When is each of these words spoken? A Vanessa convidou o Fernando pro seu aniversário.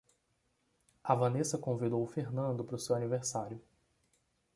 A 1.03 1.13
Vanessa 1.13 1.59
convidou 1.59 2.01
o 2.01 2.07
Fernando 2.07 2.63
pro 2.63 2.79
seu 2.79 2.95
aniversário. 2.95 3.61